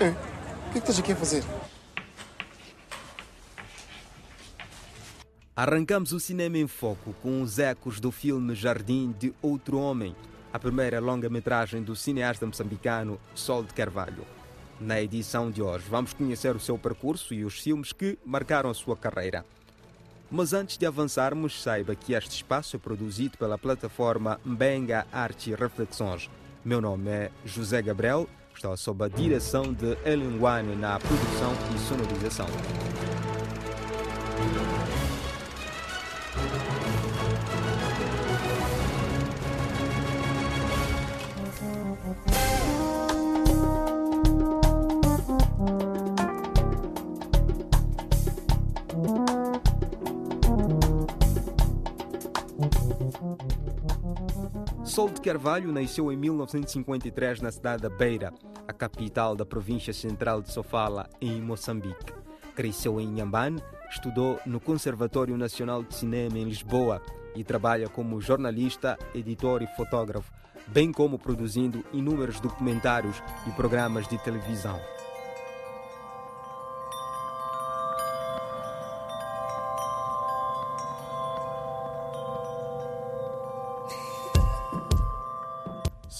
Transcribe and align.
É. 0.00 0.10
O 0.10 0.14
que, 0.14 0.18
é 0.70 0.72
que 0.72 0.78
estás 0.78 0.98
aqui 0.98 1.12
a 1.12 1.16
fazer? 1.16 1.44
Arrancamos 5.56 6.12
o 6.12 6.20
cinema 6.20 6.56
em 6.56 6.68
foco 6.68 7.12
com 7.20 7.42
os 7.42 7.58
ecos 7.58 7.98
do 7.98 8.12
filme 8.12 8.54
Jardim 8.54 9.12
de 9.18 9.34
Outro 9.42 9.76
Homem, 9.76 10.14
a 10.52 10.58
primeira 10.58 11.00
longa-metragem 11.00 11.82
do 11.82 11.96
cineasta 11.96 12.46
moçambicano 12.46 13.18
Sol 13.34 13.64
de 13.64 13.74
Carvalho. 13.74 14.24
Na 14.80 15.02
edição 15.02 15.50
de 15.50 15.60
hoje, 15.60 15.86
vamos 15.90 16.12
conhecer 16.12 16.54
o 16.54 16.60
seu 16.60 16.78
percurso 16.78 17.34
e 17.34 17.44
os 17.44 17.58
filmes 17.58 17.92
que 17.92 18.16
marcaram 18.24 18.70
a 18.70 18.74
sua 18.74 18.96
carreira. 18.96 19.44
Mas 20.30 20.52
antes 20.52 20.78
de 20.78 20.86
avançarmos, 20.86 21.60
saiba 21.60 21.96
que 21.96 22.12
este 22.12 22.36
espaço 22.36 22.76
é 22.76 22.78
produzido 22.78 23.36
pela 23.36 23.58
plataforma 23.58 24.38
Mbenga 24.44 25.08
Arte 25.10 25.50
e 25.50 25.54
Reflexões. 25.56 26.30
Meu 26.64 26.80
nome 26.80 27.10
é 27.10 27.30
José 27.44 27.82
Gabriel, 27.82 28.28
estou 28.58 28.76
sob 28.76 29.04
a 29.04 29.08
direção 29.08 29.72
de 29.72 29.96
Ellen 30.04 30.36
Wane 30.40 30.74
na 30.74 30.98
produção 30.98 31.52
e 31.74 31.78
sonorização. 31.78 32.46
Sol 54.84 55.08
de 55.08 55.20
Carvalho 55.20 55.72
nasceu 55.72 56.12
em 56.12 56.16
1953 56.16 57.40
na 57.40 57.52
cidade 57.52 57.82
da 57.82 57.88
Beira, 57.88 58.32
a 58.66 58.72
capital 58.72 59.36
da 59.36 59.44
província 59.44 59.92
central 59.92 60.42
de 60.42 60.52
Sofala, 60.52 61.08
em 61.20 61.40
Moçambique. 61.40 62.12
Cresceu 62.54 63.00
em 63.00 63.08
Inhambane, 63.08 63.62
estudou 63.90 64.40
no 64.44 64.58
Conservatório 64.58 65.36
Nacional 65.36 65.82
de 65.82 65.94
Cinema 65.94 66.38
em 66.38 66.44
Lisboa 66.44 67.00
e 67.34 67.44
trabalha 67.44 67.88
como 67.88 68.20
jornalista, 68.20 68.98
editor 69.14 69.62
e 69.62 69.66
fotógrafo, 69.76 70.32
bem 70.66 70.90
como 70.92 71.18
produzindo 71.18 71.84
inúmeros 71.92 72.40
documentários 72.40 73.22
e 73.46 73.50
programas 73.52 74.08
de 74.08 74.18
televisão. 74.18 74.80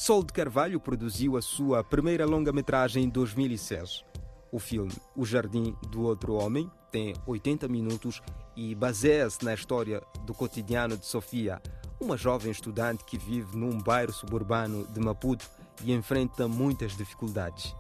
Sol 0.09 0.25
de 0.25 0.33
Carvalho 0.33 0.81
produziu 0.81 1.37
a 1.37 1.43
sua 1.43 1.85
primeira 1.85 2.25
longa-metragem 2.25 3.05
em 3.05 3.11
2006. 3.11 4.07
O 4.51 4.59
filme 4.59 4.91
O 5.15 5.27
Jardim 5.27 5.77
do 5.91 6.01
Outro 6.05 6.33
Homem 6.33 6.71
tem 6.91 7.15
80 7.27 7.69
minutos 7.69 8.23
e 8.57 8.75
baseia-se 8.75 9.45
na 9.45 9.53
história 9.53 10.03
do 10.25 10.33
cotidiano 10.33 10.97
de 10.97 11.05
Sofia, 11.05 11.61
uma 12.01 12.17
jovem 12.17 12.51
estudante 12.51 13.05
que 13.05 13.19
vive 13.19 13.55
num 13.55 13.77
bairro 13.83 14.11
suburbano 14.11 14.87
de 14.95 14.99
Maputo 14.99 15.45
e 15.85 15.93
enfrenta 15.93 16.49
muitas 16.49 16.97
dificuldades. 16.97 17.77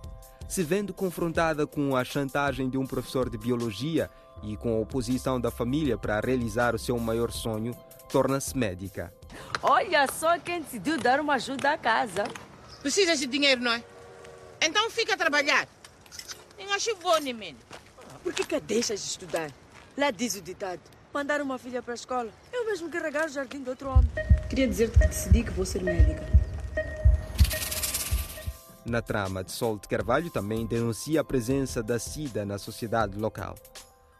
Se 0.46 0.62
vendo 0.62 0.92
confrontada 0.92 1.66
com 1.66 1.96
a 1.96 2.04
chantagem 2.04 2.68
de 2.68 2.76
um 2.76 2.86
professor 2.86 3.30
de 3.30 3.38
biologia 3.38 4.10
e 4.42 4.56
com 4.56 4.76
a 4.76 4.80
oposição 4.80 5.40
da 5.40 5.50
família 5.50 5.96
para 5.96 6.20
realizar 6.20 6.74
o 6.74 6.78
seu 6.78 6.98
maior 6.98 7.30
sonho, 7.30 7.76
torna-se 8.08 8.56
médica. 8.56 9.12
Olha 9.62 10.06
só 10.10 10.38
quem 10.38 10.62
decidiu 10.62 10.98
dar 10.98 11.20
uma 11.20 11.34
ajuda 11.34 11.72
à 11.72 11.78
casa. 11.78 12.24
Precisas 12.80 13.18
de 13.18 13.26
dinheiro, 13.26 13.60
não 13.60 13.72
é? 13.72 13.82
Então 14.60 14.90
fica 14.90 15.14
a 15.14 15.16
trabalhar. 15.16 15.68
Nem 16.56 16.72
acho 16.72 16.94
bom, 16.96 17.18
nem 17.18 17.56
Por 18.22 18.32
que, 18.32 18.44
que 18.44 18.60
deixas 18.60 19.00
de 19.00 19.06
estudar? 19.06 19.50
Lá 19.96 20.10
diz 20.10 20.34
o 20.34 20.40
ditado: 20.40 20.80
mandar 21.12 21.40
uma 21.40 21.58
filha 21.58 21.82
para 21.82 21.92
a 21.92 21.96
escola. 21.96 22.30
Eu 22.52 22.66
mesmo 22.66 22.90
carregar 22.90 23.26
o 23.26 23.28
jardim 23.28 23.62
de 23.62 23.70
outro 23.70 23.88
homem. 23.88 24.10
Queria 24.48 24.66
dizer-te 24.66 24.98
que 24.98 25.06
decidi 25.06 25.44
que 25.44 25.50
vou 25.50 25.64
ser 25.64 25.82
médica. 25.82 26.26
Na 28.84 29.02
trama 29.02 29.44
de 29.44 29.52
Sol 29.52 29.78
de 29.78 29.86
Carvalho 29.86 30.30
também 30.30 30.66
denuncia 30.66 31.20
a 31.20 31.24
presença 31.24 31.82
da 31.82 31.98
SIDA 31.98 32.46
na 32.46 32.58
sociedade 32.58 33.18
local. 33.18 33.54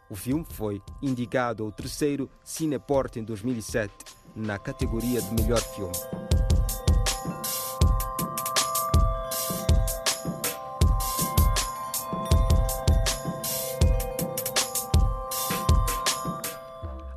O 0.09 0.15
filme 0.15 0.45
foi 0.49 0.81
indicado 1.01 1.63
ao 1.63 1.71
terceiro 1.71 2.27
Cineport 2.43 3.17
em 3.17 3.23
2007 3.23 3.93
na 4.35 4.57
categoria 4.57 5.21
de 5.21 5.33
melhor 5.35 5.61
filme. 5.61 5.93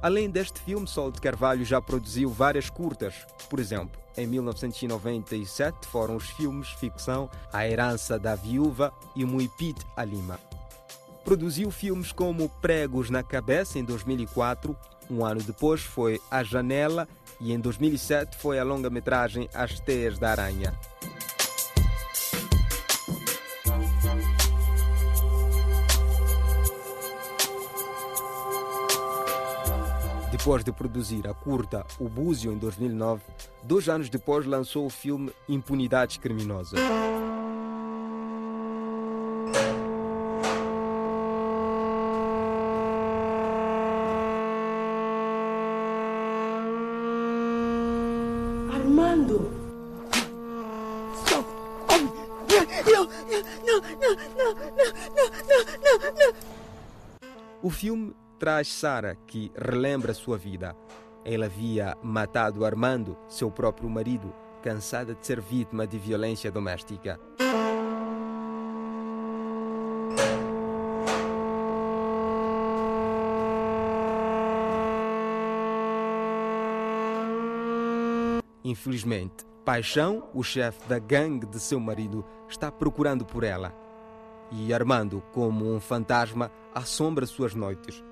Além 0.02 0.28
deste 0.28 0.60
filme, 0.60 0.86
Sol 0.86 1.12
de 1.12 1.20
Carvalho 1.20 1.64
já 1.64 1.80
produziu 1.80 2.28
várias 2.28 2.68
curtas. 2.68 3.24
Por 3.48 3.60
exemplo, 3.60 4.02
em 4.16 4.26
1997 4.26 5.86
foram 5.86 6.16
os 6.16 6.28
filmes 6.30 6.68
ficção 6.70 7.30
A 7.52 7.66
Herança 7.66 8.18
da 8.18 8.34
Viúva 8.34 8.92
e 9.14 9.24
Muipit 9.24 9.80
a 9.96 10.04
Lima. 10.04 10.51
Produziu 11.24 11.70
filmes 11.70 12.12
como 12.12 12.48
Pregos 12.60 13.08
na 13.08 13.22
Cabeça 13.22 13.78
em 13.78 13.84
2004, 13.84 14.76
um 15.10 15.24
ano 15.24 15.42
depois 15.42 15.80
foi 15.80 16.20
A 16.30 16.42
Janela 16.42 17.08
e 17.40 17.52
em 17.52 17.60
2007 17.60 18.36
foi 18.36 18.58
a 18.58 18.64
longa-metragem 18.64 19.48
As 19.54 19.78
Teias 19.78 20.18
da 20.18 20.30
Aranha. 20.30 20.74
Depois 30.30 30.64
de 30.64 30.72
produzir 30.72 31.28
a 31.28 31.34
curta 31.34 31.86
O 32.00 32.08
Búzio 32.08 32.52
em 32.52 32.58
2009, 32.58 33.22
dois 33.62 33.88
anos 33.88 34.08
depois 34.08 34.44
lançou 34.44 34.86
o 34.86 34.90
filme 34.90 35.30
Impunidades 35.48 36.16
Criminosas. 36.16 36.80
Armando! 49.02 49.50
Stop! 51.24 51.44
Não, 52.86 53.04
não, 53.04 53.42
não, 53.66 53.80
não, 53.98 54.54
não, 54.54 54.90
não, 55.10 55.28
não, 55.82 56.12
não. 56.12 56.32
O 57.62 57.70
filme 57.70 58.14
traz 58.38 58.68
Sara, 58.68 59.16
que 59.26 59.50
relembra 59.56 60.14
sua 60.14 60.38
vida. 60.38 60.76
Ela 61.24 61.46
havia 61.46 61.96
matado 62.02 62.64
Armando, 62.64 63.16
seu 63.28 63.50
próprio 63.50 63.90
marido, 63.90 64.32
cansada 64.62 65.14
de 65.14 65.26
ser 65.26 65.40
vítima 65.40 65.84
de 65.86 65.98
violência 65.98 66.50
doméstica. 66.50 67.18
Infelizmente, 78.64 79.44
Paixão, 79.64 80.24
o 80.34 80.42
chefe 80.42 80.88
da 80.88 80.98
gangue 80.98 81.46
de 81.46 81.60
seu 81.60 81.78
marido, 81.78 82.24
está 82.48 82.70
procurando 82.70 83.24
por 83.24 83.44
ela. 83.44 83.74
E 84.50 84.72
Armando, 84.74 85.22
como 85.32 85.74
um 85.74 85.80
fantasma, 85.80 86.50
assombra 86.74 87.26
suas 87.26 87.54
noites. 87.54 88.02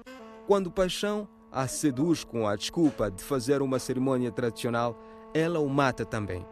Quando 0.46 0.70
Paixão 0.70 1.28
a 1.52 1.66
seduz 1.66 2.22
com 2.22 2.46
a 2.46 2.54
desculpa 2.54 3.10
de 3.10 3.22
fazer 3.24 3.60
uma 3.62 3.78
cerimônia 3.78 4.30
tradicional, 4.30 4.96
ela 5.34 5.58
o 5.58 5.68
mata 5.68 6.04
também. 6.04 6.46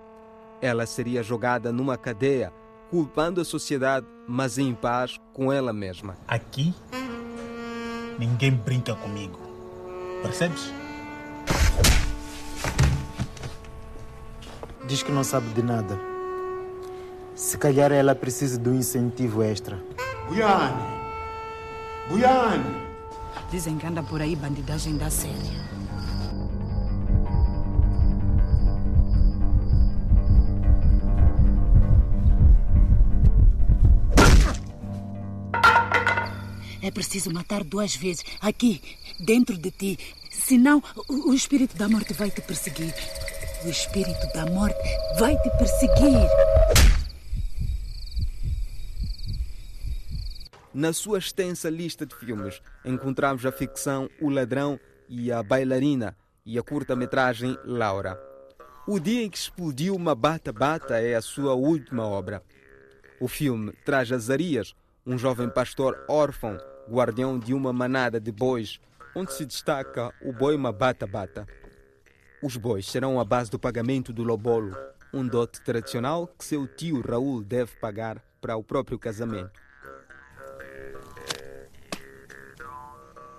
Ela 0.60 0.86
seria 0.86 1.22
jogada 1.22 1.72
numa 1.72 1.96
cadeia, 1.96 2.52
culpando 2.90 3.40
a 3.40 3.44
sociedade, 3.44 4.06
mas 4.26 4.58
em 4.58 4.74
paz 4.74 5.20
com 5.32 5.52
ela 5.52 5.72
mesma. 5.72 6.16
Aqui, 6.26 6.74
ninguém 8.18 8.52
brinca 8.52 8.94
comigo. 8.96 9.38
Percebes? 10.22 10.72
Diz 14.88 15.02
que 15.02 15.12
não 15.12 15.22
sabe 15.22 15.52
de 15.52 15.62
nada. 15.62 16.00
Se 17.34 17.58
calhar 17.58 17.92
ela 17.92 18.14
precisa 18.14 18.58
de 18.58 18.70
um 18.70 18.74
incentivo 18.74 19.42
extra. 19.42 19.78
Guiane! 20.30 20.82
Guiane! 22.08 22.88
Dizem 23.50 23.76
que 23.76 23.86
anda 23.86 24.02
por 24.02 24.22
aí 24.22 24.34
bandidagem 24.34 24.96
da 24.96 25.10
séria. 25.10 25.68
É 36.80 36.90
preciso 36.90 37.30
matar 37.30 37.62
duas 37.62 37.94
vezes, 37.94 38.24
aqui, 38.40 38.80
dentro 39.20 39.58
de 39.58 39.70
ti. 39.70 39.98
Senão, 40.30 40.82
o, 41.06 41.30
o 41.30 41.34
espírito 41.34 41.76
da 41.76 41.90
morte 41.90 42.14
vai 42.14 42.30
te 42.30 42.40
perseguir. 42.40 42.94
O 43.64 43.68
espírito 43.68 44.32
da 44.32 44.46
morte 44.46 44.78
vai 45.18 45.36
te 45.36 45.50
perseguir. 45.58 46.28
Na 50.72 50.92
sua 50.92 51.18
extensa 51.18 51.68
lista 51.68 52.06
de 52.06 52.14
filmes, 52.14 52.62
encontramos 52.84 53.44
a 53.44 53.50
ficção 53.50 54.08
O 54.20 54.30
Ladrão 54.30 54.78
e 55.08 55.32
a 55.32 55.42
Bailarina 55.42 56.16
e 56.46 56.56
a 56.56 56.62
curta-metragem 56.62 57.58
Laura. 57.64 58.16
O 58.86 59.00
Dia 59.00 59.24
em 59.24 59.28
que 59.28 59.38
Explodiu 59.38 59.96
uma 59.96 60.14
Bata 60.14 60.52
Bata 60.52 61.00
é 61.00 61.16
a 61.16 61.20
sua 61.20 61.54
última 61.54 62.06
obra. 62.06 62.44
O 63.20 63.26
filme 63.26 63.72
traz 63.84 64.12
Azarias, 64.12 64.72
um 65.04 65.18
jovem 65.18 65.50
pastor 65.50 66.04
órfão, 66.08 66.56
guardião 66.88 67.36
de 67.36 67.52
uma 67.52 67.72
manada 67.72 68.20
de 68.20 68.30
bois, 68.30 68.78
onde 69.16 69.32
se 69.32 69.44
destaca 69.44 70.14
o 70.22 70.32
boi 70.32 70.56
Mabata 70.56 71.08
Bata. 71.08 71.44
Os 72.42 72.56
bois 72.56 72.86
serão 72.86 73.18
a 73.18 73.24
base 73.24 73.50
do 73.50 73.58
pagamento 73.58 74.12
do 74.12 74.22
lobolo, 74.22 74.76
um 75.12 75.26
dote 75.26 75.60
tradicional 75.62 76.26
que 76.26 76.44
seu 76.44 76.66
tio 76.66 77.00
Raul 77.00 77.42
deve 77.42 77.72
pagar 77.80 78.22
para 78.40 78.56
o 78.56 78.62
próprio 78.62 78.98
casamento. 78.98 79.68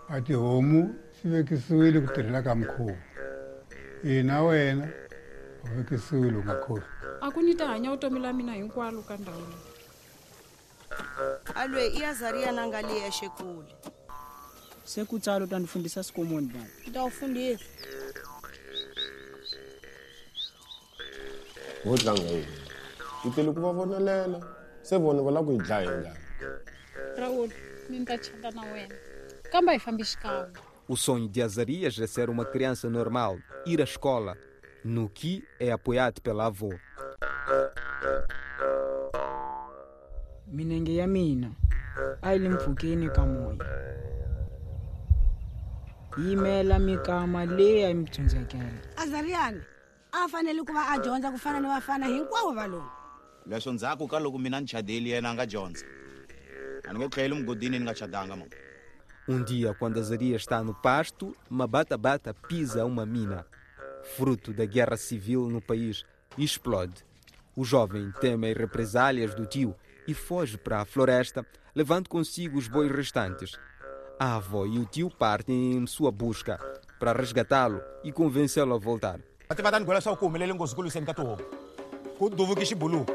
a 0.10 0.22
tihomu 0.22 0.96
swi 1.22 1.30
vekisiwile 1.31 2.01
ku 2.01 2.13
tirhela 2.13 2.42
ka 2.42 2.56
mukhuva 2.56 2.98
hina 4.04 4.42
wena 4.44 4.90
u 5.63 5.68
vekisiwile 5.78 6.38
u 6.38 6.44
nga 6.44 6.56
khofi 6.66 6.90
a 7.22 7.31
ku 7.31 7.42
ni 7.42 7.54
ta 7.56 7.68
hanya 7.68 7.94
vutomi 7.94 8.19
la 8.19 8.34
mina 8.34 8.54
hinkwalo 8.57 9.02
ka 9.06 9.18
ndhawu 9.18 9.45
leyi 9.52 9.69
alwe 11.56 11.88
i 11.88 12.02
azariya 12.06 12.52
nanga 12.52 12.81
leyi 12.81 13.02
ya 13.06 13.12
xekule 13.12 13.69
sekutsala 14.86 15.45
utandifundisa 15.45 16.04
sikomoni 16.04 16.48
baba 16.48 16.66
ngitawufundisa 16.81 17.66
vo 17.66 17.78
tlanga 17.78 18.02
yini 18.02 18.08
hi 21.84 23.30
tele 23.36 23.52
ku 23.54 23.60
va 23.62 23.72
vonelela 23.72 24.40
se 24.81 24.98
vona 24.98 25.22
va 25.22 25.31
lava 25.31 25.46
ku 25.46 25.52
hi 25.52 25.58
dlaya 25.58 25.92
hi 25.92 25.98
njhani 26.02 26.20
raul 27.18 27.50
ni 27.90 28.06
ta 28.06 28.18
chata 28.18 28.52
na 28.52 28.62
wena. 28.74 28.96
Kambe 29.52 29.72
hi 29.74 29.80
fambi 29.80 30.04
xikan'we 30.04 30.70
O 30.90 30.96
sonho 30.98 31.28
de 31.28 31.42
Azarias 31.42 32.00
é 32.00 32.08
ser 32.08 32.30
uma 32.31 32.46
criança 32.46 32.90
normal, 32.90 33.38
ir 33.66 33.80
à 33.80 33.84
escola, 33.84 34.36
no 34.84 35.08
que 35.08 35.44
é 35.60 35.72
apoiado 35.72 36.20
pela 36.22 36.46
avó. 36.48 36.70
minenge 40.52 40.96
ya 40.96 41.08
mina 41.08 41.52
a 42.22 42.34
yi 42.34 42.40
le 42.40 42.50
mpfhukeni 42.50 43.10
ka 43.10 43.26
moya. 43.26 43.66
Yi 46.18 46.30
yimela 46.30 46.80
mikama 46.80 47.46
leyi 47.46 47.84
a 47.84 47.88
yi 47.88 47.94
mi 47.94 48.06
tsundzekela 48.06 48.81
azariyani 48.98 49.62
a 50.11 50.27
fanele 50.27 50.63
ku 50.63 50.73
va 50.73 50.94
a 50.94 51.00
dyondza 51.00 51.31
ku 51.31 51.38
fana 51.38 51.59
ni 51.59 51.67
vafana 51.67 52.06
hinkwavo 52.07 52.53
valungu 52.53 52.89
leswo 53.45 53.73
ndzhaku 53.73 54.07
ka 54.07 54.19
loko 54.19 54.38
mina 54.38 54.59
ni 54.59 54.67
chadeli 54.67 55.09
yena 55.09 55.29
a 55.29 55.33
nga 55.33 55.45
dyondza 55.45 55.85
a 56.88 56.94
ni 56.94 57.00
nge 57.00 57.09
tlheli 57.09 57.35
mugodini 57.35 57.79
ni 57.79 57.85
nga 57.85 57.94
chadanga 57.94 58.35
mama 58.35 58.50
Um 59.29 59.44
dia, 59.44 59.75
quando 59.75 60.00
Azarias 60.00 60.41
está 60.41 60.63
no 60.63 60.73
pasto, 60.73 61.35
Mabata 61.47 61.95
Bata 61.95 62.33
pisa 62.33 62.83
uma 62.83 63.06
mina. 63.06 63.45
Fruto 64.15 64.51
da 64.51 64.65
guerra 64.65 64.97
civil 64.97 65.47
no 65.47 65.61
país, 65.61 66.03
e 66.35 66.44
explode. 66.44 67.06
O 67.56 67.63
jovem 67.63 68.11
teme 68.19 68.50
as 68.50 68.57
represálias 68.57 69.35
do 69.35 69.45
tio 69.45 69.75
e 70.07 70.15
foge 70.15 70.57
para 70.57 70.81
a 70.81 70.85
floresta, 70.85 71.45
levando 71.75 72.09
consigo 72.09 72.57
os 72.57 72.67
bois 72.67 72.91
restantes. 72.91 73.51
A 74.19 74.38
avó 74.38 74.65
e 74.65 74.79
o 74.79 74.85
tio 74.85 75.11
partem 75.11 75.73
em 75.73 75.85
sua 75.85 76.11
busca 76.11 76.57
para 77.00 77.13
resgatá-lo 77.13 77.83
e 78.03 78.11
convencê-lo 78.11 78.73
a 78.73 78.79
voltar. 78.79 79.19
Va 79.51 79.56
tiva 79.57 79.72
ta 79.74 79.80
ni 79.80 79.86
byela 79.86 79.98
leswaku 79.98 80.19
ku 80.19 80.25
humelele 80.28 80.54
nghozi 80.54 80.75
ku 80.78 80.81
lwiseni 80.86 81.07
ka 81.10 81.13
tihomu 81.18 81.42
ku 82.18 82.30
duvuki 82.38 82.66
xibuluku 82.69 83.13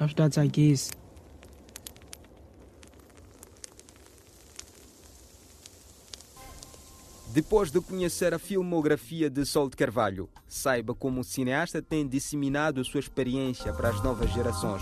a 0.00 0.08
swi 0.08 0.14
ta 0.16 0.24
tsakisa 0.32 1.03
Depois 7.34 7.68
de 7.68 7.80
conhecer 7.80 8.32
a 8.32 8.38
filmografia 8.38 9.28
de 9.28 9.44
Sol 9.44 9.68
de 9.68 9.76
Carvalho, 9.76 10.28
saiba 10.46 10.94
como 10.94 11.20
o 11.20 11.24
cineasta 11.24 11.82
tem 11.82 12.06
disseminado 12.06 12.80
a 12.80 12.84
sua 12.84 13.00
experiência 13.00 13.72
para 13.72 13.88
as 13.88 14.00
novas 14.04 14.32
gerações. 14.32 14.80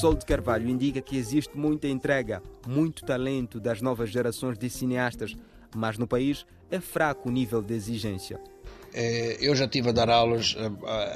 Sol 0.00 0.16
de 0.16 0.26
Carvalho 0.26 0.68
indica 0.68 1.00
que 1.00 1.16
existe 1.16 1.56
muita 1.56 1.86
entrega, 1.86 2.42
muito 2.66 3.04
talento 3.04 3.60
das 3.60 3.80
novas 3.80 4.10
gerações 4.10 4.58
de 4.58 4.68
cineastas, 4.68 5.36
mas 5.74 5.98
no 5.98 6.06
país 6.06 6.44
é 6.70 6.80
fraco 6.80 7.28
o 7.28 7.32
nível 7.32 7.62
de 7.62 7.74
exigência. 7.74 8.40
Eh, 8.92 9.38
Eu 9.40 9.54
já 9.56 9.64
estive 9.64 9.88
a 9.90 9.92
dar 9.92 10.08
aulas 10.08 10.56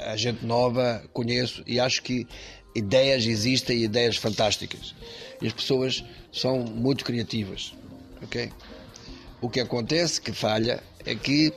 a, 0.06 0.16
gente 0.16 0.44
nova, 0.44 1.02
conheço 1.12 1.62
e 1.66 1.78
acho 1.78 2.02
que 2.02 2.26
ideias 2.74 3.24
existem, 3.26 3.82
ideias 3.82 4.16
fantásticas. 4.16 4.94
E 5.40 5.46
as 5.46 5.52
pessoas 5.52 6.04
são 6.32 6.60
muito 6.60 7.04
criativas, 7.04 7.74
ok? 8.22 8.50
O 9.40 9.48
que 9.48 9.60
acontece, 9.60 10.20
que 10.20 10.32
falha, 10.32 10.82
é 11.06 11.14
que 11.14 11.52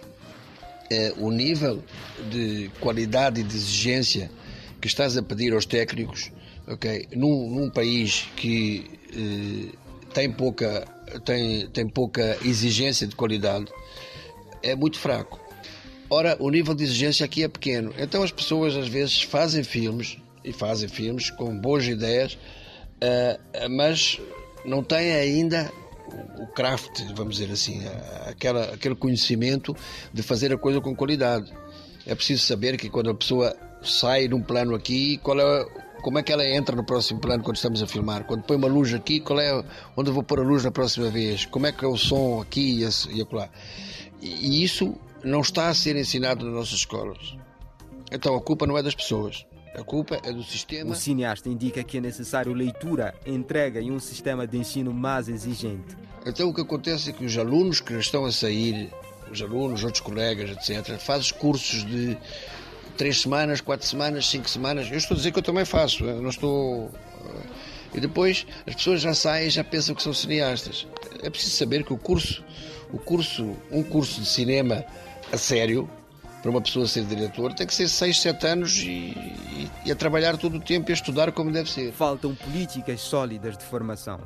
eh, 0.91 1.13
o 1.17 1.31
nível 1.31 1.83
de 2.29 2.69
qualidade 2.79 3.41
e 3.41 3.43
de 3.43 3.55
exigência 3.55 4.31
que 4.79 4.87
estás 4.87 5.17
a 5.17 5.23
pedir 5.23 5.53
aos 5.53 5.65
técnicos, 5.65 6.31
ok? 6.67 7.07
Num, 7.15 7.49
num 7.49 7.69
país 7.69 8.27
que 8.35 8.85
eh, 9.13 9.75
tem 10.13 10.31
pouca 10.31 10.87
tem, 11.19 11.67
tem 11.67 11.87
pouca 11.87 12.37
exigência 12.43 13.05
de 13.07 13.15
qualidade, 13.15 13.65
é 14.63 14.75
muito 14.75 14.97
fraco. 14.99 15.39
Ora, 16.09 16.35
o 16.39 16.49
nível 16.49 16.73
de 16.75 16.83
exigência 16.83 17.25
aqui 17.25 17.43
é 17.43 17.47
pequeno. 17.47 17.93
Então 17.97 18.21
as 18.21 18.31
pessoas 18.31 18.75
às 18.75 18.87
vezes 18.87 19.21
fazem 19.21 19.63
filmes 19.63 20.17
e 20.43 20.51
fazem 20.51 20.89
filmes 20.89 21.29
com 21.29 21.57
boas 21.57 21.85
ideias, 21.85 22.37
eh, 22.99 23.39
mas 23.69 24.19
não 24.65 24.83
têm 24.83 25.13
ainda 25.13 25.71
o- 26.37 26.47
craft, 26.47 27.01
vamos 27.15 27.37
dizer 27.37 27.51
assim, 27.53 27.81
aquela, 28.27 28.65
aquele 28.73 28.95
conhecimento 28.95 29.75
de 30.13 30.21
fazer 30.21 30.51
a 30.51 30.57
coisa 30.57 30.81
com 30.81 30.93
qualidade. 30.95 31.51
É 32.05 32.13
preciso 32.13 32.43
saber 32.45 32.77
que 32.77 32.89
quando 32.89 33.09
a 33.09 33.13
pessoa 33.15 33.55
sai 33.81 34.27
de 34.27 34.33
um 34.35 34.41
plano 34.41 34.75
aqui, 34.75 35.17
qual 35.23 35.39
é, 35.39 35.65
como 36.01 36.19
é 36.19 36.23
que 36.23 36.31
ela 36.31 36.45
entra 36.45 36.75
no 36.75 36.83
próximo 36.83 37.19
plano 37.19 37.43
quando 37.43 37.55
estamos 37.55 37.81
a 37.81 37.87
filmar? 37.87 38.25
Quando 38.25 38.43
põe 38.43 38.57
uma 38.57 38.67
luz 38.67 38.93
aqui, 38.93 39.19
qual 39.19 39.39
é 39.39 39.63
onde 39.95 40.09
eu 40.09 40.13
vou 40.13 40.23
pôr 40.23 40.39
a 40.39 40.43
luz 40.43 40.63
na 40.63 40.71
próxima 40.71 41.09
vez? 41.09 41.45
Como 41.45 41.67
é 41.67 41.71
que 41.71 41.85
é 41.85 41.87
o 41.87 41.97
som 41.97 42.41
aqui 42.41 42.83
e 42.83 43.15
e 43.15 43.21
acolá? 43.21 43.49
E 44.21 44.63
isso 44.63 44.95
não 45.23 45.41
está 45.41 45.69
a 45.69 45.73
ser 45.73 45.95
ensinado 45.95 46.45
nas 46.45 46.53
nossas 46.53 46.73
escolas. 46.73 47.35
Então 48.11 48.35
a 48.35 48.41
culpa 48.41 48.67
não 48.67 48.77
é 48.77 48.83
das 48.83 48.95
pessoas, 48.95 49.45
a 49.73 49.83
culpa 49.83 50.19
é 50.23 50.33
do 50.33 50.43
sistema. 50.43 50.91
O 50.91 50.95
cineasta 50.95 51.47
indica 51.47 51.83
que 51.83 51.97
é 51.97 52.01
necessário 52.01 52.53
leitura, 52.53 53.15
entrega 53.25 53.79
e 53.79 53.89
um 53.89 53.99
sistema 53.99 54.45
de 54.45 54.57
ensino 54.57 54.93
mais 54.93 55.29
exigente. 55.29 55.95
Então 56.25 56.49
o 56.49 56.53
que 56.53 56.61
acontece 56.61 57.09
é 57.09 57.13
que 57.13 57.23
os 57.23 57.37
alunos 57.37 57.79
que 57.79 57.93
estão 57.93 58.25
a 58.25 58.31
sair, 58.31 58.91
os 59.31 59.41
alunos, 59.41 59.83
outros 59.83 60.01
colegas, 60.01 60.49
etc., 60.49 60.99
fazem 60.99 61.33
cursos 61.37 61.85
de 61.85 62.17
três 63.01 63.19
semanas, 63.19 63.59
quatro 63.61 63.87
semanas, 63.87 64.27
cinco 64.27 64.47
semanas. 64.47 64.87
Eu 64.91 64.97
estou 64.99 65.15
a 65.15 65.17
dizer 65.17 65.31
que 65.31 65.39
eu 65.39 65.43
também 65.43 65.65
faço, 65.65 66.03
eu 66.05 66.21
não 66.21 66.29
estou. 66.29 66.91
eh, 67.25 67.95
E 67.95 67.99
depois 67.99 68.45
as 68.67 68.75
pessoas 68.75 69.01
já 69.01 69.11
saem 69.15 69.47
e 69.47 69.49
já 69.49 69.63
pensam 69.63 69.95
que 69.95 70.03
são 70.03 70.13
cineastas. 70.13 70.85
É 71.23 71.27
preciso 71.27 71.55
saber 71.55 71.83
que 71.83 71.91
o 71.91 71.97
curso, 71.97 72.43
o 72.93 72.99
curso, 72.99 73.57
um 73.71 73.81
curso 73.81 74.21
de 74.21 74.27
cinema 74.27 74.85
a 75.33 75.37
sério, 75.37 75.89
para 76.43 76.51
uma 76.51 76.61
pessoa 76.61 76.85
ser 76.87 77.03
diretor, 77.05 77.53
tem 77.55 77.65
que 77.65 77.73
ser 77.73 77.87
seis, 77.89 78.19
sete 78.21 78.45
anos 78.45 78.77
e, 78.77 78.89
e- 78.89 79.71
e 79.85 79.91
a 79.91 79.95
trabalhar 79.95 80.37
todo 80.37 80.57
o 80.57 80.59
tempo 80.61 80.91
e 80.91 80.93
a 80.93 80.95
estudar 80.95 81.31
como 81.31 81.51
deve 81.51 81.71
ser. 81.71 81.91
Faltam 81.93 82.35
políticas 82.35 83.01
sólidas 83.01 83.57
de 83.57 83.63
formação. 83.63 84.19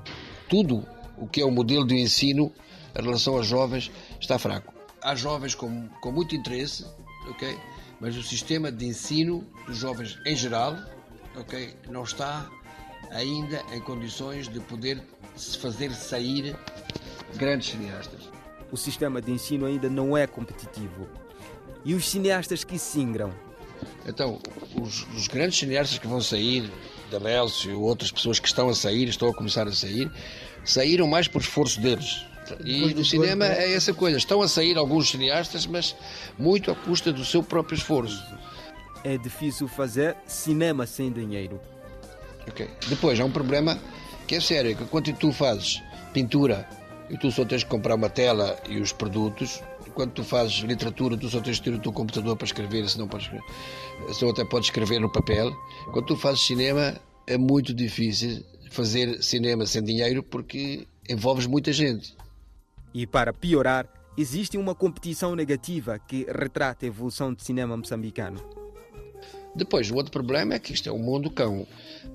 tudo 0.50 0.86
o 1.17 1.25
que 1.27 1.39
é 1.39 1.46
o 1.46 1.50
modelo 1.51 1.88
de 1.88 1.96
ensino 1.96 2.51
em 2.94 3.01
relação 3.01 3.36
aos 3.38 3.48
jovens 3.48 3.89
está 4.20 4.38
fraco. 4.38 4.74
Há 5.01 5.15
jovens 5.15 5.55
com, 5.55 5.88
com 6.01 6.12
muito 6.12 6.36
interesse, 6.36 6.86
ok? 7.29 7.58
Mas 8.00 8.16
o 8.18 8.24
sistema 8.24 8.72
de 8.72 8.86
ensino 8.86 9.46
dos 9.66 9.78
jovens 9.78 10.20
em 10.25 10.36
geral, 10.36 10.78
ok, 11.36 11.75
não 11.90 12.04
está 12.04 12.50
ainda 13.12 13.62
em 13.74 13.80
condições 13.80 14.48
de 14.48 14.60
poder 14.60 15.02
se 15.36 15.58
fazer 15.58 15.92
sair 15.94 16.56
grandes 17.36 17.70
cineastas. 17.70 18.30
O 18.72 18.78
sistema 18.78 19.22
de 19.22 19.32
ensino 19.32 19.66
ainda 19.66 19.90
não 19.90 20.18
é 20.18 20.28
competitivo. 20.28 21.08
E 21.84 21.94
os 21.94 22.10
cineastas 22.10 22.64
que 22.64 22.78
se 22.80 23.00
ingram? 23.00 23.32
Então, 24.08 24.40
os, 24.80 25.06
os 25.16 25.28
grandes 25.28 25.58
cineastas 25.58 25.98
que 25.98 26.08
vão 26.08 26.22
sair, 26.22 26.70
da 27.12 27.20
Lélcio 27.20 27.72
e 27.72 27.75
outras 27.75 28.12
pessoas 28.12 28.40
que 28.40 28.48
estão 28.48 28.70
a 28.70 28.74
sair, 28.74 29.08
estão 29.08 29.30
a 29.30 29.34
começar 29.34 29.68
a 29.68 29.72
sair, 29.72 30.12
saíram 30.64 31.08
mais 31.08 31.28
por 31.28 31.42
esforço 31.42 31.80
deles. 31.80 32.25
E 32.64 32.94
no 32.94 33.04
cinema 33.04 33.46
é 33.46 33.74
essa 33.74 33.94
coisa. 33.94 34.18
Estão 34.18 34.42
a 34.42 34.48
sair 34.48 34.78
alguns 34.78 35.10
cineastas, 35.10 35.66
mas 35.66 35.96
muito 36.38 36.72
à 36.72 36.75
custa 36.75 37.12
do 37.12 37.25
seu 37.25 37.42
próprio 37.42 37.75
esforço. 37.75 38.24
É 39.04 39.18
difícil 39.18 39.68
fazer 39.68 40.16
cinema 40.25 40.86
sem 40.86 41.12
dinheiro. 41.12 41.60
Ok. 42.48 42.68
Depois, 42.88 43.20
há 43.20 43.25
um 43.25 43.32
problema 43.32 43.80
que 44.28 44.36
é 44.36 44.40
sério, 44.40 44.75
que 44.75 44.86
quando 44.86 45.14
tu 45.14 45.32
fazes 45.32 45.82
pintura 46.14 46.68
e 47.10 47.18
tu 47.18 47.32
só 47.32 47.46
tens 47.46 47.64
que 47.64 47.70
comprar 47.70 47.96
uma 47.96 48.10
tela 48.10 48.58
e 48.68 48.80
os 48.80 48.92
produtos, 48.92 49.62
quando 49.94 50.12
tu 50.12 50.24
fazes 50.24 50.58
literatura, 50.60 51.18
tu 51.18 51.30
só 51.30 51.40
tens 51.40 51.60
que 51.60 51.66
ter 51.66 51.75
o 51.75 51.80
teu 51.80 51.92
computador 51.92 52.36
para 52.36 52.46
escrever, 52.46 52.88
senão 52.90 53.08
podes 53.08 53.28
escrever, 53.28 54.14
só 54.14 54.30
até 54.30 54.44
podes 54.44 54.68
escrever 54.68 55.00
no 55.00 55.12
papel. 55.12 55.52
Quando 55.92 56.06
tu 56.06 56.18
fazes 56.18 56.42
cinema, 56.42 56.96
é 57.28 57.38
muito 57.38 57.74
difícil 57.74 58.44
fazer 58.72 59.22
cinema 59.24 59.66
sem 59.66 59.84
dinheiro 59.84 60.22
porque 60.22 60.88
envolves 61.10 61.46
muita 61.46 61.72
gente. 61.72 62.16
E 62.96 63.06
para 63.06 63.34
piorar, 63.34 63.90
existe 64.18 64.58
uma 64.58 64.74
competição 64.74 65.36
negativa 65.36 66.00
que 66.00 66.25
retrata 66.30 66.86
a 66.86 66.88
evolução 66.88 67.34
do 67.34 67.42
cinema 67.42 67.75
moçambicano. 67.75 68.42
Depois, 69.54 69.92
o 69.92 69.96
outro 69.96 70.14
problema 70.14 70.54
é 70.54 70.60
que 70.60 70.72
isto 70.72 70.88
é 70.88 70.92
um 70.94 70.98
mundo 70.98 71.30
cão. 71.30 71.68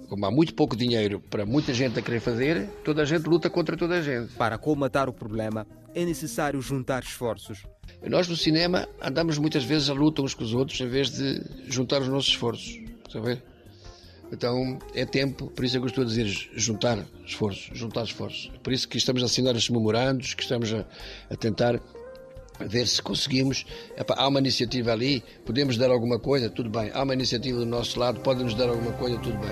Como 0.09 0.25
há 0.25 0.31
muito 0.31 0.55
pouco 0.55 0.75
dinheiro 0.75 1.21
para 1.21 1.45
muita 1.45 1.75
gente 1.75 1.99
a 1.99 2.03
querer 2.03 2.21
fazer, 2.21 2.67
toda 2.83 3.03
a 3.03 3.05
gente 3.05 3.29
luta 3.29 3.51
contra 3.51 3.77
toda 3.77 3.99
a 3.99 4.01
gente. 4.01 4.33
Para 4.37 4.57
colmatar 4.57 5.07
o 5.07 5.13
problema, 5.13 5.67
é 5.95 6.03
necessário 6.03 6.63
juntar 6.63 7.03
esforços. 7.03 7.63
Nós 8.03 8.27
no 8.27 8.35
cinema 8.35 8.89
andamos 9.03 9.37
muitas 9.37 9.65
vezes 9.65 9.91
a 9.91 9.93
luta 9.93 10.23
uns 10.23 10.33
com 10.33 10.45
os 10.45 10.55
outros 10.55 10.81
em 10.81 10.89
vez 10.89 11.11
de 11.11 11.43
juntar 11.69 12.01
os 12.01 12.09
nossos 12.09 12.31
esforços. 12.31 12.81
Está 13.07 13.19
a 13.19 13.23
ver? 13.23 13.43
Então 14.33 14.79
é 14.95 15.05
tempo, 15.05 15.51
por 15.51 15.65
isso 15.65 15.77
é 15.77 15.81
que 15.81 15.85
eu 15.85 15.89
estou 15.89 16.05
a 16.05 16.07
dizer 16.07 16.27
juntar 16.55 17.05
esforços, 17.27 17.71
juntar 17.77 18.05
esforços. 18.05 18.51
Por 18.63 18.73
isso 18.73 18.89
que 18.89 18.97
estamos 18.97 19.23
a 19.23 19.27
assinar 19.27 19.55
estes 19.57 19.71
memorandos, 19.71 20.35
que 20.35 20.43
estamos 20.43 20.73
a, 20.73 20.85
a 21.29 21.37
tentar 21.37 21.81
ver 22.61 22.87
se 22.87 23.03
conseguimos. 23.03 23.67
Epá, 23.97 24.15
há 24.17 24.29
uma 24.29 24.39
iniciativa 24.39 24.93
ali, 24.93 25.23
podemos 25.45 25.77
dar 25.77 25.91
alguma 25.91 26.19
coisa, 26.19 26.49
tudo 26.49 26.71
bem. 26.71 26.91
Há 26.95 27.03
uma 27.03 27.15
iniciativa 27.15 27.59
do 27.59 27.67
nosso 27.67 27.99
lado, 27.99 28.21
podem-nos 28.21 28.55
dar 28.55 28.69
alguma 28.69 28.93
coisa, 28.93 29.19
tudo 29.19 29.37
bem. 29.39 29.51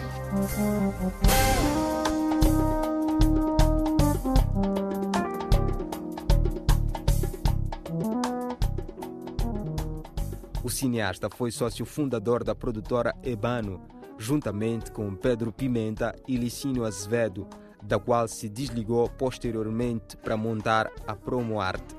O 10.63 10.71
cineasta 10.71 11.31
foi 11.31 11.51
sócio 11.51 11.87
fundador 11.87 12.45
da 12.45 12.55
produtora 12.55 13.15
Ebano, 13.25 13.98
juntamente 14.19 14.91
com 14.91 15.15
Pedro 15.15 15.53
Pimenta 15.53 16.15
e 16.27 16.37
Licínio 16.37 16.85
Azevedo, 16.85 17.47
da 17.83 17.99
qual 17.99 18.27
se 18.27 18.49
desligou 18.49 19.09
posteriormente 19.09 20.17
para 20.17 20.37
montar 20.37 20.91
a 21.07 21.15
Promo 21.15 21.61
Arte. 21.61 21.97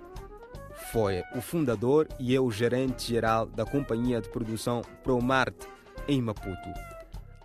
Foi 0.92 1.24
o 1.36 1.42
fundador 1.42 2.08
e 2.20 2.36
é 2.36 2.40
o 2.40 2.52
gerente-geral 2.52 3.46
da 3.46 3.66
companhia 3.66 4.20
de 4.20 4.30
produção 4.30 4.82
Promarte, 5.04 5.68
em 6.08 6.22
Maputo. 6.22 6.70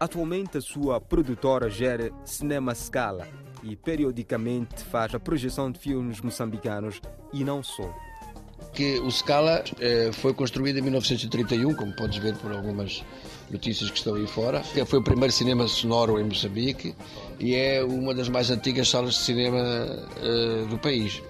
Atualmente, 0.01 0.59
a 0.59 0.61
sua 0.61 1.01
produtora 1.01 1.69
gera 1.69 2.11
Cinema 2.25 2.75
Scala 2.75 3.27
e 3.63 3.77
periodicamente 3.77 4.83
faz 4.85 5.15
a 5.15 5.21
projeção 5.21 5.71
de 5.71 5.79
filmes 5.79 6.21
moçambicanos 6.21 7.01
e 7.33 7.45
não 7.45 7.63
só. 7.63 7.95
Que 8.73 8.99
o 9.01 9.11
Scala 9.11 9.63
eh, 9.79 10.11
foi 10.13 10.35
construído 10.35 10.79
em 10.79 10.83
1931, 10.83 11.75
como 11.75 11.95
podes 11.95 12.19
ver 12.19 12.35
por 12.37 12.53
algumas 12.53 13.05
notícias 13.51 13.91
que 13.91 13.99
estão 13.99 14.15
aí 14.15 14.27
fora. 14.27 14.63
Foi 14.63 14.99
o 14.99 15.03
primeiro 15.03 15.33
cinema 15.33 15.67
sonoro 15.69 16.19
em 16.19 16.25
Moçambique 16.25 16.95
e 17.39 17.55
é 17.55 17.83
uma 17.85 18.15
das 18.15 18.29
mais 18.29 18.51
antigas 18.51 18.89
salas 18.89 19.15
de 19.15 19.21
cinema 19.21 19.59
uh, 19.59 20.67
do 20.67 20.79
país. 20.79 21.23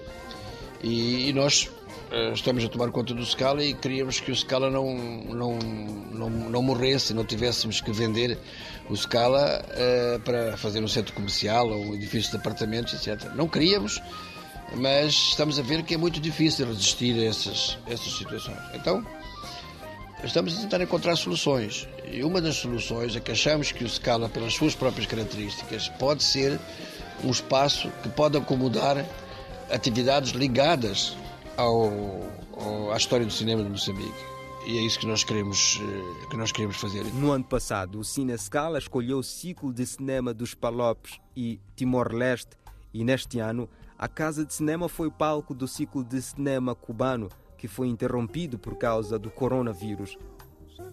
E, 0.83 1.29
e 1.29 1.33
nós 1.33 1.69
uh, 2.11 2.33
estamos 2.33 2.63
a 2.63 2.69
tomar 2.69 2.91
conta 2.91 3.13
do 3.13 3.25
Scala 3.25 3.63
e 3.63 3.73
queríamos 3.73 4.19
que 4.19 4.31
o 4.31 4.35
Scala 4.35 4.69
não, 4.69 4.95
não, 4.95 5.59
não, 6.11 6.29
não 6.29 6.61
morresse, 6.61 7.13
não 7.13 7.25
tivéssemos 7.25 7.81
que 7.81 7.91
vender 7.91 8.37
o 8.89 8.95
Scala 8.95 9.63
uh, 9.65 10.19
para 10.21 10.57
fazer 10.57 10.83
um 10.83 10.87
centro 10.87 11.13
comercial 11.13 11.69
ou 11.69 11.87
um 11.87 11.95
edifício 11.95 12.31
de 12.31 12.37
apartamentos, 12.37 12.93
etc. 12.93 13.31
Não 13.35 13.47
queríamos, 13.47 14.01
mas 14.75 15.13
estamos 15.13 15.59
a 15.59 15.61
ver 15.61 15.83
que 15.83 15.93
é 15.93 15.97
muito 15.97 16.19
difícil 16.19 16.67
resistir 16.67 17.19
a 17.19 17.25
essas, 17.25 17.77
essas 17.87 18.13
situações. 18.13 18.59
Então, 18.73 19.03
estamos 20.23 20.57
a 20.57 20.61
tentar 20.61 20.81
encontrar 20.81 21.15
soluções. 21.15 21.87
E 22.11 22.23
uma 22.23 22.41
das 22.41 22.55
soluções 22.55 23.15
é 23.15 23.19
que 23.19 23.31
achamos 23.31 23.71
que 23.71 23.83
o 23.83 23.89
Scala, 23.89 24.29
pelas 24.29 24.53
suas 24.53 24.75
próprias 24.75 25.05
características, 25.07 25.89
pode 25.89 26.23
ser 26.23 26.59
um 27.23 27.31
espaço 27.31 27.89
que 28.03 28.09
pode 28.09 28.37
acomodar 28.37 29.05
atividades 29.71 30.31
ligadas 30.31 31.15
ao, 31.57 31.91
ao, 32.57 32.91
à 32.91 32.97
história 32.97 33.25
do 33.25 33.31
cinema 33.31 33.63
de 33.63 33.69
Moçambique. 33.69 34.35
E 34.67 34.79
é 34.79 34.81
isso 34.81 34.99
que 34.99 35.05
nós 35.05 35.23
queremos, 35.23 35.79
eh, 35.79 36.27
que 36.27 36.35
nós 36.35 36.51
queremos 36.51 36.77
fazer. 36.77 37.03
No 37.13 37.31
ano 37.31 37.43
passado, 37.43 37.99
o 37.99 38.03
Cine 38.03 38.35
Scala 38.35 38.79
escolheu 38.79 39.19
o 39.19 39.23
ciclo 39.23 39.71
de 39.71 39.85
cinema 39.85 40.33
dos 40.33 40.55
Palopes 40.55 41.19
e 41.35 41.59
Timor-Leste 41.75 42.57
e 42.91 43.03
neste 43.03 43.39
ano 43.39 43.69
a 43.97 44.07
Casa 44.07 44.43
de 44.43 44.53
Cinema 44.53 44.89
foi 44.89 45.11
palco 45.11 45.53
do 45.53 45.67
ciclo 45.67 46.03
de 46.03 46.19
cinema 46.21 46.73
cubano 46.73 47.29
que 47.65 47.67
foi 47.67 47.87
interrompido 47.87 48.59
por 48.59 48.77
causa 48.77 49.17
do 49.17 49.31
coronavírus. 49.31 50.15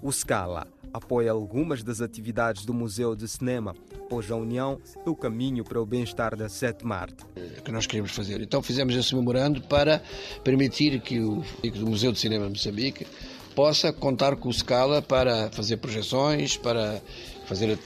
O 0.00 0.10
Scala 0.10 0.66
apoia 0.90 1.30
algumas 1.30 1.82
das 1.82 2.00
atividades 2.00 2.64
do 2.64 2.72
Museu 2.72 3.14
de 3.14 3.28
Cinema, 3.28 3.76
pois 4.08 4.30
a 4.30 4.36
união 4.36 4.80
é 5.04 5.10
o 5.10 5.14
caminho 5.14 5.64
para 5.64 5.78
o 5.78 5.84
bem-estar 5.84 6.34
da 6.34 6.48
sétima 6.48 6.96
arte. 6.96 7.26
Que 7.62 7.70
nós 7.70 7.86
queremos 7.86 8.12
fazer. 8.12 8.40
Então 8.40 8.62
fizemos 8.62 8.94
esse 8.96 9.14
memorando 9.14 9.60
para 9.60 10.02
permitir 10.42 10.98
que 11.02 11.20
o, 11.20 11.44
o 11.62 11.90
Museu 11.90 12.10
de 12.10 12.18
Cinema 12.18 12.46
de 12.46 12.52
Moçambique 12.52 13.06
possa 13.54 13.92
contar 13.92 14.36
com 14.36 14.48
o 14.48 14.52
Scala 14.52 15.00
para 15.02 15.50
fazer 15.50 15.76
projeções, 15.76 16.56
para 16.56 17.00
fazer 17.46 17.78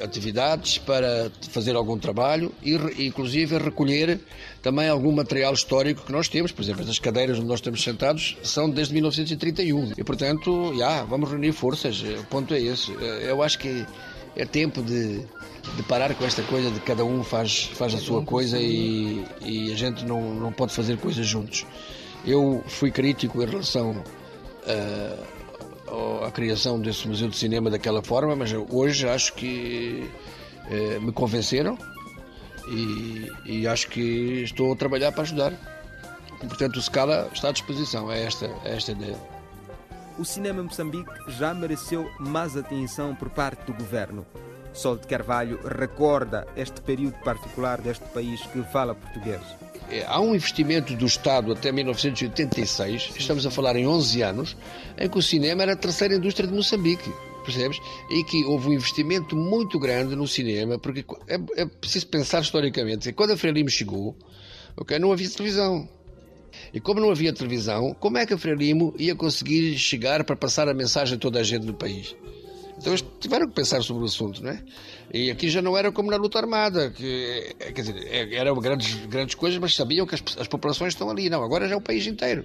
atividades, 0.00 0.78
para 0.78 1.30
fazer 1.50 1.76
algum 1.76 1.98
trabalho 1.98 2.52
e, 2.62 2.74
inclusive, 3.06 3.58
recolher 3.58 4.20
também 4.62 4.88
algum 4.88 5.12
material 5.12 5.52
histórico 5.52 6.04
que 6.04 6.12
nós 6.12 6.28
temos. 6.28 6.52
Por 6.52 6.62
exemplo, 6.62 6.82
as 6.88 6.98
cadeiras 6.98 7.38
onde 7.38 7.46
nós 7.46 7.58
estamos 7.58 7.82
sentados 7.82 8.36
são 8.42 8.68
desde 8.68 8.94
1931. 8.94 9.92
E, 9.96 10.04
portanto, 10.04 10.74
já, 10.76 11.04
vamos 11.04 11.30
reunir 11.30 11.52
forças. 11.52 12.02
O 12.02 12.24
ponto 12.24 12.54
é 12.54 12.60
esse. 12.60 12.92
Eu 12.92 13.42
acho 13.42 13.58
que 13.58 13.86
é 14.36 14.44
tempo 14.44 14.82
de, 14.82 15.20
de 15.76 15.82
parar 15.88 16.14
com 16.14 16.24
esta 16.24 16.42
coisa 16.42 16.70
de 16.70 16.80
cada 16.80 17.04
um 17.04 17.22
faz, 17.22 17.70
faz 17.74 17.94
a 17.94 17.98
sua 17.98 18.22
coisa 18.24 18.58
e, 18.58 19.24
e 19.42 19.72
a 19.72 19.76
gente 19.76 20.04
não, 20.04 20.34
não 20.34 20.52
pode 20.52 20.72
fazer 20.72 20.98
coisas 20.98 21.26
juntos. 21.26 21.64
Eu 22.26 22.64
fui 22.66 22.90
crítico 22.90 23.42
em 23.42 23.46
relação 23.46 24.02
a, 24.66 26.26
a 26.26 26.30
criação 26.30 26.80
desse 26.80 27.06
museu 27.06 27.28
de 27.28 27.36
cinema 27.36 27.70
daquela 27.70 28.02
forma, 28.02 28.34
mas 28.34 28.52
hoje 28.52 29.08
acho 29.08 29.34
que 29.34 30.10
eh, 30.70 30.98
me 31.00 31.12
convenceram 31.12 31.78
e, 32.68 33.30
e, 33.44 33.68
acho 33.68 33.88
que 33.88 34.42
estou 34.42 34.72
a 34.72 34.76
trabalhar 34.76 35.12
para 35.12 35.22
ajudar. 35.22 35.52
Portanto, 36.40 36.76
o 36.76 36.82
Scala 36.82 37.30
está 37.32 37.48
à 37.48 37.52
disposição, 37.52 38.10
é 38.10 38.24
esta, 38.24 38.46
é 38.64 38.76
esta 38.76 38.92
ideia. 38.92 39.16
O 40.18 40.24
cinema 40.24 40.60
em 40.60 40.64
Moçambique 40.64 41.10
já 41.28 41.52
mereceu 41.52 42.08
mais 42.18 42.56
atenção 42.56 43.14
por 43.14 43.28
parte 43.30 43.64
do 43.66 43.74
governo. 43.74 44.24
Sol 44.72 44.96
de 44.96 45.06
Carvalho 45.06 45.60
recorda 45.64 46.46
este 46.56 46.80
período 46.80 47.14
particular 47.22 47.80
deste 47.80 48.04
país 48.06 48.40
que 48.46 48.62
fala 48.64 48.94
português. 48.94 49.63
É, 49.90 50.04
há 50.06 50.20
um 50.20 50.34
investimento 50.34 50.94
do 50.94 51.06
Estado 51.06 51.52
até 51.52 51.70
1986, 51.70 53.12
estamos 53.16 53.46
a 53.46 53.50
falar 53.50 53.76
em 53.76 53.86
11 53.86 54.22
anos, 54.22 54.56
em 54.98 55.08
que 55.08 55.18
o 55.18 55.22
cinema 55.22 55.62
era 55.62 55.72
a 55.74 55.76
terceira 55.76 56.14
indústria 56.14 56.48
de 56.48 56.54
Moçambique, 56.54 57.12
percebes? 57.44 57.78
E 58.10 58.24
que 58.24 58.44
houve 58.44 58.68
um 58.68 58.72
investimento 58.72 59.36
muito 59.36 59.78
grande 59.78 60.16
no 60.16 60.26
cinema, 60.26 60.78
porque 60.78 61.04
é, 61.28 61.62
é 61.62 61.66
preciso 61.66 62.06
pensar 62.06 62.40
historicamente. 62.40 63.12
Quando 63.12 63.32
a 63.32 63.36
Frelimo 63.36 63.68
chegou, 63.68 64.16
okay, 64.76 64.98
não 64.98 65.12
havia 65.12 65.28
televisão. 65.28 65.88
E 66.72 66.80
como 66.80 67.00
não 67.00 67.10
havia 67.10 67.32
televisão, 67.32 67.94
como 67.98 68.16
é 68.16 68.24
que 68.24 68.32
a 68.32 68.38
Frelimo 68.38 68.94
ia 68.98 69.14
conseguir 69.14 69.76
chegar 69.76 70.24
para 70.24 70.36
passar 70.36 70.68
a 70.68 70.74
mensagem 70.74 71.16
a 71.16 71.20
toda 71.20 71.40
a 71.40 71.42
gente 71.42 71.66
do 71.66 71.74
país? 71.74 72.16
Então 72.76 72.92
eles 72.92 73.04
tiveram 73.20 73.46
que 73.46 73.54
pensar 73.54 73.82
sobre 73.82 74.02
o 74.02 74.06
assunto, 74.06 74.42
não 74.42 74.50
é? 74.50 74.62
E 75.12 75.30
aqui 75.30 75.48
já 75.48 75.62
não 75.62 75.76
era 75.76 75.92
como 75.92 76.10
na 76.10 76.16
luta 76.16 76.38
armada, 76.38 76.90
que 76.90 77.54
quer 77.58 77.72
dizer, 77.72 77.96
é, 78.06 78.34
eram 78.34 78.56
grandes, 78.56 78.94
grandes 79.06 79.34
coisas, 79.34 79.58
mas 79.60 79.74
sabiam 79.74 80.06
que 80.06 80.14
as, 80.14 80.22
as 80.38 80.48
populações 80.48 80.92
estão 80.92 81.08
ali. 81.08 81.30
Não, 81.30 81.42
agora 81.42 81.68
já 81.68 81.74
é 81.74 81.76
o 81.76 81.80
país 81.80 82.06
inteiro. 82.06 82.44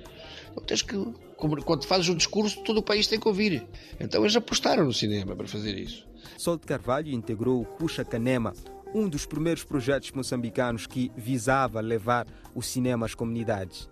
Então 0.51 0.63
tens 0.63 0.81
que, 0.81 0.95
quando 1.35 1.85
fazes 1.85 2.09
um 2.09 2.15
discurso, 2.15 2.61
todo 2.63 2.77
o 2.77 2.83
país 2.83 3.07
tem 3.07 3.19
que 3.19 3.27
ouvir. 3.27 3.65
Então 3.99 4.21
eles 4.21 4.35
apostaram 4.35 4.85
no 4.85 4.93
cinema 4.93 5.35
para 5.35 5.47
fazer 5.47 5.77
isso. 5.77 6.07
Sol 6.37 6.57
de 6.57 6.65
Carvalho 6.65 7.11
integrou 7.11 7.61
o 7.61 7.65
Cuxa 7.65 8.05
Canema, 8.05 8.53
um 8.93 9.07
dos 9.07 9.25
primeiros 9.25 9.63
projetos 9.63 10.11
moçambicanos 10.11 10.87
que 10.87 11.11
visava 11.15 11.81
levar 11.81 12.27
o 12.55 12.61
cinema 12.61 13.05
às 13.05 13.15
comunidades. 13.15 13.89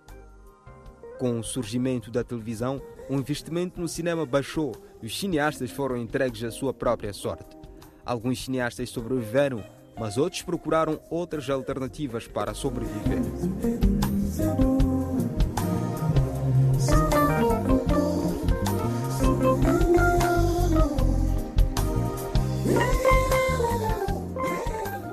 Com 1.18 1.40
o 1.40 1.44
surgimento 1.44 2.10
da 2.10 2.22
televisão, 2.22 2.80
o 3.08 3.14
investimento 3.14 3.80
no 3.80 3.88
cinema 3.88 4.26
baixou 4.26 4.74
e 5.02 5.06
os 5.06 5.18
cineastas 5.18 5.70
foram 5.70 5.96
entregues 5.96 6.44
à 6.44 6.50
sua 6.50 6.74
própria 6.74 7.12
sorte. 7.12 7.56
Alguns 8.04 8.44
cineastas 8.44 8.90
sobreviveram, 8.90 9.62
mas 9.98 10.16
outros 10.16 10.42
procuraram 10.42 11.00
outras 11.10 11.48
alternativas 11.48 12.26
para 12.26 12.54
sobreviver. 12.54 13.20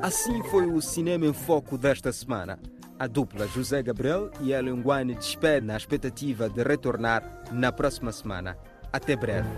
Assim 0.01 0.43
foi 0.43 0.67
o 0.67 0.79
Cinema 0.81 1.25
em 1.25 1.33
Foco 1.33 1.77
desta 1.77 2.13
semana. 2.13 2.59
A 2.97 3.07
dupla 3.07 3.45
José 3.45 3.83
Gabriel 3.83 4.31
e 4.41 4.53
Hélio 4.53 4.75
Nguane 4.77 5.15
despede 5.15 5.67
na 5.67 5.75
expectativa 5.75 6.47
de 6.47 6.63
retornar 6.63 7.43
na 7.51 7.71
próxima 7.71 8.11
semana. 8.11 8.57
Até 8.93 9.17
breve. 9.17 9.49